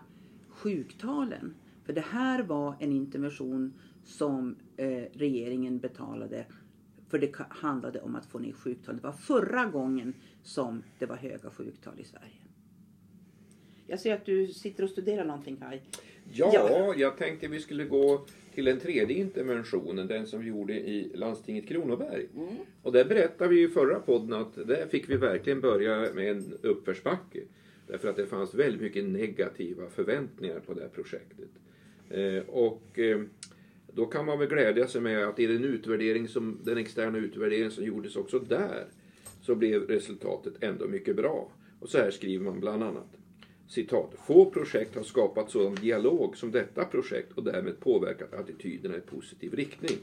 sjuktalen. 0.50 1.56
För 1.86 1.94
det 1.94 2.06
här 2.10 2.44
var 2.44 2.76
en 2.80 2.92
intervention 2.92 3.74
som 4.04 4.56
eh, 4.78 5.04
regeringen 5.14 5.80
betalade 5.80 6.46
för 7.10 7.20
det 7.20 7.32
handlade 7.50 8.00
om 8.02 8.16
att 8.16 8.26
få 8.26 8.40
ner 8.40 8.52
sjuktalen. 8.52 9.02
Det 9.02 9.08
var 9.08 9.14
förra 9.14 9.66
gången 9.66 10.14
som 10.44 10.84
det 11.00 11.06
var 11.06 11.16
höga 11.16 11.50
sjuktal 11.50 11.94
i 11.98 12.04
Sverige. 12.04 12.34
Jag 13.88 14.00
ser 14.00 14.14
att 14.14 14.26
du 14.26 14.48
sitter 14.48 14.84
och 14.84 14.90
studerar 14.90 15.26
någonting 15.26 15.56
Kaj. 15.56 15.84
Ja, 16.32 16.52
Ja. 16.54 16.94
jag 16.98 17.18
tänkte 17.18 17.48
vi 17.48 17.60
skulle 17.60 17.86
gå 17.86 18.26
till 18.54 18.66
den 18.66 18.80
tredje 18.80 19.18
interventionen, 19.18 20.08
den 20.08 20.28
som 20.28 20.40
vi 20.40 20.48
gjorde 20.48 20.74
i 20.74 21.12
landstinget 21.16 21.68
Kronoberg. 21.68 22.28
Och 22.84 22.92
där 22.92 23.06
berättade 23.06 23.50
vi 23.50 23.64
i 23.64 23.68
förra 23.68 24.00
podden 24.00 24.34
att 24.34 24.56
där 24.56 24.88
fick 24.88 25.10
vi 25.10 25.18
verkligen 25.18 25.62
börja 25.62 26.14
med 26.14 26.32
en 26.32 26.54
uppförsbacke. 26.62 27.40
Därför 27.90 28.10
att 28.10 28.16
det 28.16 28.26
fanns 28.26 28.54
väldigt 28.54 28.82
mycket 28.82 29.06
negativa 29.06 29.90
förväntningar 29.90 30.60
på 30.60 30.74
det 30.74 30.82
här 30.82 30.90
projektet. 30.90 31.50
Eh, 32.10 32.50
och 32.50 33.00
eh, 33.00 33.22
då 33.94 34.06
kan 34.06 34.26
man 34.26 34.40
väl 34.40 34.48
glädja 34.48 34.88
sig 34.88 35.02
med 35.02 35.28
att 35.28 35.40
i 35.40 35.46
den 35.46 35.64
utvärdering 35.64 36.28
som, 36.28 36.60
den 36.64 36.78
externa 36.78 37.18
utvärdering 37.18 37.72
som 37.72 37.84
gjordes 37.84 38.16
också 38.16 38.40
där 38.40 38.86
så 39.42 39.56
blev 39.56 39.82
resultatet 39.82 40.54
ändå 40.64 40.88
mycket 40.88 41.16
bra. 41.16 41.52
Och 41.80 41.90
så 41.90 41.98
här 41.98 42.12
skriver 42.12 42.46
man 42.46 42.60
bland 42.60 42.84
annat. 42.84 43.18
Citat. 43.68 44.14
Få 44.28 44.52
projekt 44.52 44.96
har 44.96 45.04
skapat 45.04 45.52
sådan 45.52 45.76
dialog 45.76 46.38
som 46.38 46.52
detta 46.52 46.86
projekt 46.86 47.32
och 47.36 47.44
därmed 47.44 47.80
påverkat 47.80 48.34
attityderna 48.34 48.98
i 48.98 49.02
positiv 49.02 49.54
riktning. 49.54 49.98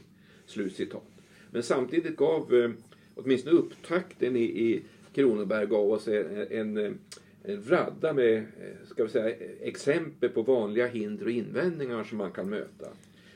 Slut 0.45 0.75
citat. 0.75 1.07
Men 1.51 1.63
samtidigt 1.63 2.15
gav 2.15 2.53
eh, 2.53 2.71
åtminstone 3.15 3.55
upptakten 3.55 4.35
i, 4.35 4.43
i 4.43 4.83
Kronoberg 5.13 5.67
gav 5.67 5.91
oss 5.91 6.07
en, 6.07 6.47
en, 6.51 6.77
en 6.77 6.99
Eh, 7.47 7.59
radda 7.67 8.13
med 8.13 8.37
eh, 8.37 8.87
ska 8.91 9.03
vi 9.03 9.09
säga, 9.09 9.35
exempel 9.61 10.29
på 10.29 10.41
vanliga 10.41 10.87
hinder 10.87 11.25
och 11.25 11.31
invändningar 11.31 12.03
som 12.03 12.17
man 12.17 12.31
kan 12.31 12.49
möta. 12.49 12.87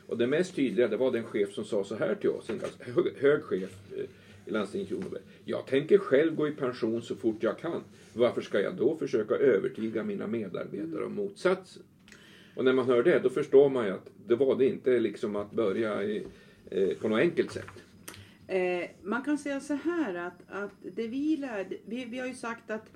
Och 0.08 0.18
det 0.18 0.28
mest 0.28 0.56
tydliga 0.56 0.88
det 0.88 0.98
var 0.98 1.12
den 1.12 1.24
chef 1.24 1.54
som 1.54 1.66
sa 1.66 1.84
så 1.84 1.96
här 1.96 2.16
till 2.16 2.30
oss, 2.30 2.50
en 2.50 2.60
ganska 2.60 2.84
hög, 3.20 3.44
chef 3.44 3.72
eh, 3.98 4.04
i 4.46 4.52
landstinget 4.52 4.90
Kronoberg. 4.90 5.22
Jag 5.46 5.66
tänker 5.68 5.98
själv 5.98 6.36
gå 6.36 6.48
i 6.48 6.52
pension 6.52 7.02
så 7.02 7.16
fort 7.16 7.44
jag 7.44 7.60
kan. 7.60 7.84
Varför 8.14 8.42
ska 8.42 8.62
jag 8.62 8.76
då 8.76 8.98
försöka 8.98 9.36
övertyga 9.36 10.04
mina 10.04 10.28
medarbetare 10.28 11.06
om 11.06 11.16
motsatsen? 11.16 11.84
Och 12.56 12.66
när 12.66 12.74
man 12.74 12.86
hör 12.86 13.04
det, 13.04 13.20
då 13.20 13.30
förstår 13.30 13.70
man 13.70 13.86
ju 13.86 13.92
att 13.92 14.10
det 14.28 14.36
var 14.36 14.56
det 14.56 14.66
inte 14.66 15.00
liksom 15.00 15.36
att 15.36 15.52
börja 15.52 16.04
i, 16.04 16.26
eh, 16.70 16.90
på 16.98 17.10
något 17.10 17.20
enkelt 17.20 17.52
sätt. 17.52 17.72
Eh, 18.48 18.90
man 19.04 19.24
kan 19.24 19.38
säga 19.38 19.60
så 19.60 19.74
här 19.74 20.16
att, 20.16 20.42
att 20.48 20.74
det 20.96 21.08
vi 21.08 21.38
lärde, 21.38 21.78
vi, 21.86 22.06
vi 22.06 22.20
har 22.20 22.28
ju 22.28 22.34
sagt 22.34 22.72
att 22.72 22.92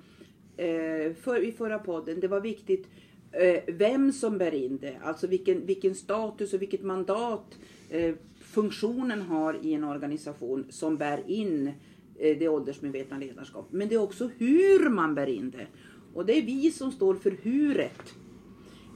Eh, 0.56 1.14
för, 1.14 1.44
i 1.44 1.52
förra 1.52 1.78
podden, 1.78 2.20
det 2.20 2.28
var 2.28 2.40
viktigt 2.40 2.88
eh, 3.32 3.74
vem 3.74 4.12
som 4.12 4.38
bär 4.38 4.54
in 4.54 4.78
det, 4.78 4.96
alltså 5.02 5.26
vilken, 5.26 5.66
vilken 5.66 5.94
status 5.94 6.54
och 6.54 6.62
vilket 6.62 6.82
mandat 6.82 7.58
eh, 7.90 8.14
funktionen 8.40 9.22
har 9.22 9.58
i 9.62 9.74
en 9.74 9.84
organisation 9.84 10.66
som 10.70 10.96
bär 10.96 11.30
in 11.30 11.66
eh, 12.18 12.38
det 12.38 12.48
åldersmedvetna 12.48 13.18
ledarskapet. 13.18 13.72
Men 13.72 13.88
det 13.88 13.94
är 13.94 14.02
också 14.02 14.30
hur 14.38 14.88
man 14.88 15.14
bär 15.14 15.26
in 15.26 15.50
det. 15.50 15.66
Och 16.14 16.26
det 16.26 16.38
är 16.38 16.42
vi 16.42 16.70
som 16.70 16.92
står 16.92 17.14
för 17.14 17.30
huret 17.42 18.14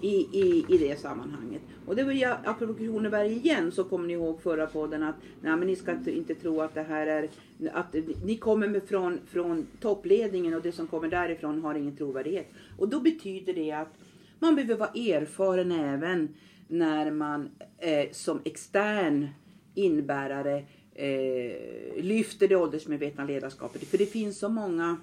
i, 0.00 0.28
i, 0.32 0.64
i 0.68 0.78
det 0.78 1.00
sammanhanget. 1.00 1.62
Och 1.86 1.96
det 1.96 2.04
var 2.04 2.12
ju 2.12 2.24
apropå 2.24 2.74
Kronoberg 2.74 3.32
igen 3.32 3.72
så 3.72 3.84
kommer 3.84 4.06
ni 4.06 4.12
ihåg 4.12 4.42
förra 4.42 4.66
podden 4.66 5.02
att 5.02 5.14
nej, 5.40 5.56
men 5.56 5.66
ni 5.66 5.76
ska 5.76 5.92
inte, 5.92 6.16
inte 6.16 6.34
tro 6.34 6.60
att 6.60 6.74
det 6.74 6.82
här 6.82 7.06
är 7.06 7.28
att 7.72 7.94
ni 8.24 8.36
kommer 8.36 8.68
med 8.68 8.82
från, 8.82 9.18
från 9.26 9.66
toppledningen 9.80 10.54
och 10.54 10.62
det 10.62 10.72
som 10.72 10.86
kommer 10.86 11.08
därifrån 11.08 11.62
har 11.62 11.74
ingen 11.74 11.96
trovärdighet. 11.96 12.46
Och 12.78 12.88
då 12.88 13.00
betyder 13.00 13.52
det 13.54 13.72
att 13.72 13.94
man 14.38 14.54
behöver 14.54 14.76
vara 14.76 14.90
erfaren 14.90 15.72
även 15.72 16.28
när 16.68 17.10
man 17.10 17.50
eh, 17.78 18.10
som 18.12 18.40
extern 18.44 19.28
inbärare 19.74 20.64
eh, 20.94 22.04
lyfter 22.04 22.48
det 22.48 22.56
åldersmedvetna 22.56 23.24
ledarskapet. 23.24 23.84
För 23.84 23.98
det 23.98 24.06
finns 24.06 24.38
så 24.38 24.48
många 24.48 24.96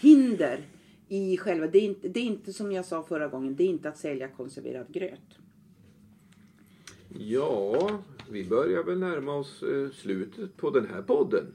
hinder 0.00 0.60
i 1.12 1.36
själva... 1.36 1.66
Det 1.66 1.78
är, 1.78 1.82
inte, 1.82 2.08
det 2.08 2.20
är 2.20 2.24
inte 2.24 2.52
som 2.52 2.72
jag 2.72 2.84
sa 2.84 3.02
förra 3.02 3.28
gången, 3.28 3.56
det 3.56 3.64
är 3.64 3.68
inte 3.68 3.88
att 3.88 3.98
sälja 3.98 4.28
konserverad 4.28 4.86
gröt. 4.92 5.38
Ja, 7.18 7.98
vi 8.30 8.44
börjar 8.44 8.82
väl 8.82 8.98
närma 8.98 9.34
oss 9.34 9.62
eh, 9.62 9.90
slutet 9.90 10.56
på 10.56 10.70
den 10.70 10.86
här 10.86 11.02
podden. 11.02 11.46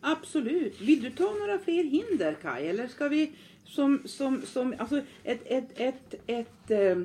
Absolut. 0.00 0.80
Vill 0.80 1.02
du 1.02 1.10
ta 1.10 1.34
några 1.34 1.58
fler 1.58 1.84
hinder 1.84 2.36
Kai? 2.42 2.66
Eller 2.66 2.88
ska 2.88 3.08
vi 3.08 3.32
som, 3.64 4.00
som, 4.04 4.42
som 4.42 4.74
alltså 4.78 5.00
ett, 5.24 5.40
ett, 5.44 5.68
ett, 5.74 6.14
ett, 6.26 6.70
eh, 6.70 7.02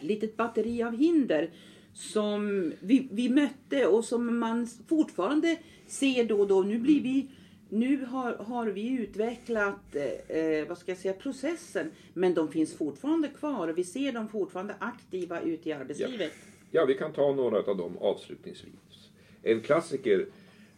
litet 0.00 0.36
batteri 0.36 0.82
av 0.82 0.96
hinder 0.96 1.50
som 1.94 2.72
vi, 2.80 3.08
vi 3.12 3.28
mötte 3.28 3.86
och 3.86 4.04
som 4.04 4.38
man 4.38 4.68
fortfarande 4.88 5.56
ser 5.86 6.24
då 6.24 6.40
och 6.40 6.48
då. 6.48 6.62
Nu 6.62 6.78
blir 6.78 7.02
vi 7.02 7.28
nu 7.70 8.04
har, 8.04 8.34
har 8.34 8.66
vi 8.66 8.90
utvecklat 8.90 9.96
eh, 9.96 10.36
eh, 10.36 10.68
vad 10.68 10.78
ska 10.78 10.90
jag 10.90 10.98
säga, 10.98 11.14
processen 11.14 11.90
men 12.14 12.34
de 12.34 12.48
finns 12.48 12.74
fortfarande 12.74 13.28
kvar 13.28 13.68
och 13.68 13.78
vi 13.78 13.84
ser 13.84 14.12
dem 14.12 14.28
fortfarande 14.28 14.74
aktiva 14.78 15.40
ute 15.40 15.68
i 15.68 15.72
arbetslivet. 15.72 16.32
Ja, 16.70 16.84
vi 16.84 16.94
kan 16.94 17.12
ta 17.12 17.32
några 17.32 17.58
av 17.58 17.76
dem 17.76 17.98
avslutningsvis. 17.98 19.10
En 19.42 19.60
klassiker, 19.60 20.26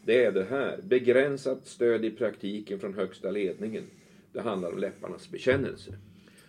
det 0.04 0.24
är 0.24 0.32
det 0.32 0.44
här. 0.44 0.80
Begränsat 0.82 1.66
stöd 1.66 2.04
i 2.04 2.10
praktiken 2.10 2.78
från 2.80 2.94
högsta 2.94 3.30
ledningen. 3.30 3.84
Det 4.32 4.40
handlar 4.40 4.72
om 4.72 4.78
läpparnas 4.78 5.30
bekännelse. 5.30 5.94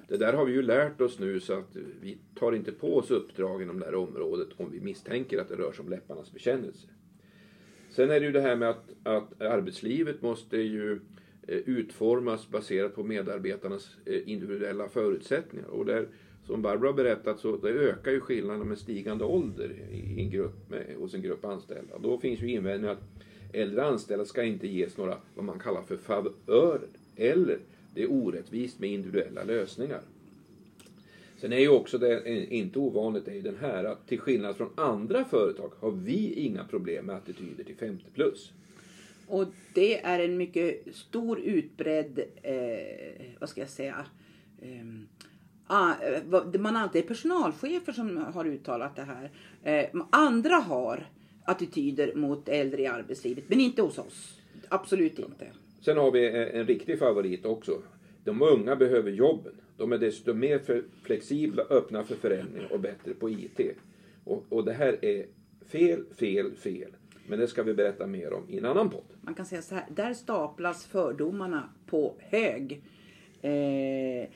Det 0.08 0.18
där 0.18 0.34
har 0.34 0.46
vi 0.46 0.54
ju 0.54 0.62
lärt 0.62 1.02
oss 1.02 1.20
nu 1.20 1.40
så 1.40 1.54
att 1.54 1.76
vi 2.02 2.18
tar 2.40 2.52
inte 2.52 2.72
på 2.72 2.98
oss 2.98 3.12
uppdrag 3.12 3.62
inom 3.62 3.80
det 3.80 3.86
här 3.86 3.96
området 3.96 4.48
om 4.58 4.72
vi 4.72 4.80
misstänker 4.80 5.42
att 5.42 5.50
det 5.50 5.56
rör 5.56 5.72
sig 5.72 5.84
om 5.84 5.90
läpparnas 5.90 6.32
bekännelse. 6.32 6.88
Sen 7.96 8.12
är 8.12 8.20
det 8.20 8.26
ju 8.26 8.32
det 8.32 8.42
här 8.42 8.56
med 8.56 8.70
att, 8.70 8.90
att 9.04 9.42
arbetslivet 9.42 10.22
måste 10.22 10.58
ju 10.58 11.00
eh, 11.48 11.58
utformas 11.58 12.50
baserat 12.50 12.96
på 12.96 13.04
medarbetarnas 13.04 13.90
eh, 14.06 14.30
individuella 14.30 14.90
förutsättningar. 14.90 15.68
Och 15.68 15.86
där, 15.86 16.08
som 16.46 16.62
Barbro 16.62 16.88
har 16.88 16.94
berättat 16.94 17.40
så 17.40 17.58
det 17.58 17.70
ökar 17.70 18.12
ju 18.12 18.20
skillnaderna 18.20 18.66
med 18.66 18.78
stigande 18.78 19.24
ålder 19.24 19.72
i 19.92 20.22
en 20.22 20.30
grupp 20.30 20.70
med, 20.70 20.96
hos 20.98 21.14
en 21.14 21.22
grupp 21.22 21.46
anställda. 21.46 21.98
Då 22.00 22.18
finns 22.18 22.42
ju 22.42 22.52
invändningen 22.52 22.98
att 22.98 23.04
äldre 23.54 23.86
anställda 23.86 24.26
ska 24.26 24.44
inte 24.44 24.68
ges 24.68 24.98
några 24.98 25.18
vad 25.36 25.46
man 25.46 25.60
kallar 25.60 25.82
för 25.82 25.98
favörer. 25.98 26.88
Eller 27.16 27.60
det 27.96 28.04
är 28.04 28.12
orättvist 28.12 28.80
med 28.80 28.90
individuella 28.90 29.44
lösningar. 29.44 30.02
Sen 31.44 31.54
är 31.54 31.60
ju 31.60 31.70
också 31.70 31.98
det, 31.98 32.30
inte 32.54 32.80
ovanligt, 32.80 33.28
är 33.28 33.34
ju 33.34 33.42
den 33.42 33.58
här 33.62 33.84
att 33.84 34.08
till 34.08 34.20
skillnad 34.20 34.58
från 34.58 34.70
andra 34.76 35.26
företag 35.26 35.72
har 35.80 35.92
vi 35.92 36.34
inga 36.34 36.64
problem 36.64 37.06
med 37.06 37.16
attityder 37.16 37.64
till 37.64 37.76
50 37.76 38.04
plus. 38.14 38.52
Och 39.28 39.48
det 39.74 40.02
är 40.02 40.20
en 40.20 40.38
mycket 40.38 40.96
stor 40.96 41.40
utbredd, 41.40 42.20
eh, 42.44 43.26
vad 43.40 43.50
ska 43.50 43.62
jag 43.62 43.70
säga, 43.70 44.06
eh, 44.62 44.70
ah, 45.68 45.94
man 46.60 46.76
alltid 46.76 47.04
är 47.04 47.08
personalchefer 47.08 47.94
som 47.94 48.18
har 48.18 48.46
uttalat 48.46 48.96
det 48.96 49.08
här. 49.08 49.32
Eh, 49.64 50.02
andra 50.10 50.56
har 50.56 51.08
attityder 51.46 52.16
mot 52.16 52.50
äldre 52.50 52.82
i 52.82 52.88
arbetslivet, 52.88 53.44
men 53.48 53.60
inte 53.60 53.82
hos 53.82 53.98
oss. 53.98 54.40
Absolut 54.70 55.20
inte. 55.20 55.48
Sen 55.82 55.98
har 55.98 56.12
vi 56.12 56.28
en, 56.28 56.36
en 56.36 56.68
riktig 56.68 57.00
favorit 57.00 57.46
också. 57.46 57.82
De 58.24 58.42
unga 58.42 58.75
behöver 58.75 59.12
jobben. 59.12 59.53
De 59.77 59.92
är 59.92 59.98
desto 59.98 60.34
mer 60.34 60.84
flexibla, 61.03 61.63
öppna 61.63 62.03
för 62.03 62.15
förändring 62.15 62.65
och 62.72 62.80
bättre 62.80 63.13
på 63.13 63.30
IT. 63.30 63.60
Och, 64.24 64.46
och 64.50 64.65
det 64.65 64.74
här 64.74 65.06
är 65.06 65.25
fel, 65.65 66.06
fel, 66.15 66.56
fel. 66.56 66.96
Men 67.27 67.39
det 67.39 67.48
ska 67.48 67.63
vi 67.63 67.74
berätta 67.74 68.08
mer 68.08 68.34
om 68.34 68.50
i 68.50 68.58
en 68.58 68.65
annan 68.65 68.89
podd. 68.89 69.03
Man 69.22 69.34
kan 69.34 69.46
säga 69.46 69.62
så 69.62 69.75
här, 69.75 69.86
där 69.89 70.13
staplas 70.13 70.86
fördomarna 70.86 71.70
på 71.86 72.15
hög. 72.20 72.82
Eh, 73.42 74.30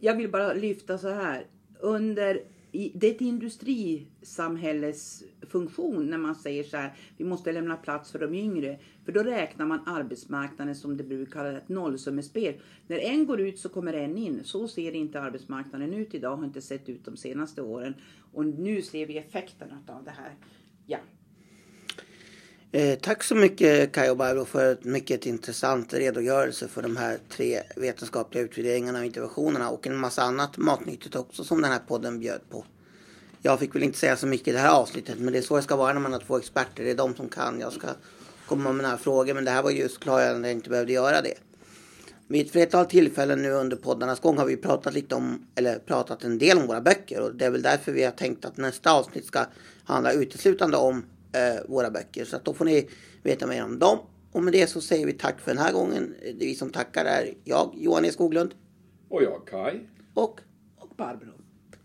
jag 0.00 0.16
vill 0.16 0.30
bara 0.30 0.52
lyfta 0.52 0.98
så 0.98 1.08
här. 1.08 1.46
Under 1.80 2.42
det 2.72 3.04
är 3.04 3.10
ett 3.10 3.20
industrisamhälles 3.20 5.24
funktion 5.40 6.10
när 6.10 6.18
man 6.18 6.34
säger 6.34 6.64
så 6.64 6.76
här, 6.76 6.96
vi 7.16 7.24
måste 7.24 7.52
lämna 7.52 7.76
plats 7.76 8.12
för 8.12 8.18
de 8.18 8.34
yngre. 8.34 8.78
För 9.04 9.12
då 9.12 9.22
räknar 9.22 9.66
man 9.66 9.80
arbetsmarknaden 9.86 10.74
som 10.74 10.96
det 10.96 11.04
brukar 11.04 11.32
kallas 11.32 11.62
ett 11.62 11.68
nollsummespel. 11.68 12.54
När 12.86 12.98
en 12.98 13.26
går 13.26 13.40
ut 13.40 13.58
så 13.58 13.68
kommer 13.68 13.92
en 13.92 14.16
in. 14.16 14.40
Så 14.44 14.68
ser 14.68 14.92
inte 14.92 15.20
arbetsmarknaden 15.20 15.94
ut 15.94 16.14
idag, 16.14 16.36
har 16.36 16.44
inte 16.44 16.62
sett 16.62 16.88
ut 16.88 17.04
de 17.04 17.16
senaste 17.16 17.62
åren. 17.62 17.94
Och 18.32 18.46
nu 18.46 18.82
ser 18.82 19.06
vi 19.06 19.18
effekterna 19.18 19.78
av 19.86 20.04
det 20.04 20.10
här. 20.10 20.34
Ja. 20.86 20.98
Eh, 22.74 22.98
tack 22.98 23.22
så 23.22 23.34
mycket 23.34 23.92
Kaj 23.92 24.10
och 24.10 24.16
Barbro 24.16 24.44
för 24.44 24.72
ett 24.72 24.84
mycket 24.84 25.26
intressant 25.26 25.94
redogörelse 25.94 26.68
för 26.68 26.82
de 26.82 26.96
här 26.96 27.18
tre 27.28 27.62
vetenskapliga 27.76 28.42
utvärderingarna 28.42 28.98
och 28.98 29.04
interventionerna 29.04 29.70
och 29.70 29.86
en 29.86 29.96
massa 29.96 30.22
annat 30.22 30.56
matnyttigt 30.56 31.16
också 31.16 31.44
som 31.44 31.62
den 31.62 31.72
här 31.72 31.80
podden 31.88 32.18
bjöd 32.18 32.40
på. 32.50 32.64
Jag 33.42 33.58
fick 33.60 33.74
väl 33.74 33.82
inte 33.82 33.98
säga 33.98 34.16
så 34.16 34.26
mycket 34.26 34.48
i 34.48 34.52
det 34.52 34.58
här 34.58 34.70
avsnittet 34.70 35.18
men 35.18 35.32
det 35.32 35.38
är 35.38 35.42
så 35.42 35.56
det 35.56 35.62
ska 35.62 35.76
vara 35.76 35.92
när 35.92 36.00
man 36.00 36.12
har 36.12 36.20
två 36.20 36.38
experter. 36.38 36.84
Det 36.84 36.90
är 36.90 36.94
de 36.94 37.16
som 37.16 37.28
kan. 37.28 37.60
Jag 37.60 37.72
ska 37.72 37.88
komma 38.46 38.72
med 38.72 38.82
några 38.82 38.98
frågor 38.98 39.34
men 39.34 39.44
det 39.44 39.50
här 39.50 39.62
var 39.62 39.70
just 39.70 40.00
klargörande 40.00 40.48
jag 40.48 40.56
inte 40.56 40.70
behövde 40.70 40.92
göra 40.92 41.22
det. 41.22 41.34
Vid 42.28 42.46
ett 42.46 42.52
flertal 42.52 42.86
tillfällen 42.86 43.42
nu 43.42 43.50
under 43.50 43.76
poddarnas 43.76 44.20
gång 44.20 44.38
har 44.38 44.46
vi 44.46 44.56
pratat 44.56 44.94
lite 44.94 45.14
om, 45.14 45.46
eller 45.54 45.78
pratat 45.78 46.24
en 46.24 46.38
del 46.38 46.58
om 46.58 46.66
våra 46.66 46.80
böcker 46.80 47.20
och 47.20 47.34
det 47.34 47.44
är 47.44 47.50
väl 47.50 47.62
därför 47.62 47.92
vi 47.92 48.04
har 48.04 48.12
tänkt 48.12 48.44
att 48.44 48.56
nästa 48.56 48.92
avsnitt 48.92 49.26
ska 49.26 49.44
handla 49.84 50.12
uteslutande 50.12 50.76
om 50.76 51.04
eh, 51.32 51.68
våra 51.68 51.90
böcker. 51.90 52.24
Så 52.24 52.36
att 52.36 52.44
då 52.44 52.54
får 52.54 52.64
ni 52.64 52.88
veta 53.22 53.46
mer 53.46 53.64
om 53.64 53.78
dem. 53.78 53.98
Och 54.32 54.42
med 54.42 54.52
det 54.52 54.66
så 54.66 54.80
säger 54.80 55.06
vi 55.06 55.12
tack 55.12 55.40
för 55.40 55.50
den 55.54 55.62
här 55.62 55.72
gången. 55.72 56.14
Det 56.22 56.46
vi 56.46 56.54
som 56.54 56.70
tackar 56.70 57.04
är 57.04 57.34
jag, 57.44 57.74
Johan 57.76 58.04
E 58.04 58.12
Skoglund. 58.12 58.54
Och 59.08 59.22
jag, 59.22 59.46
Kai. 59.46 59.80
Och, 60.14 60.40
och 60.76 60.88
Barbro. 60.96 61.41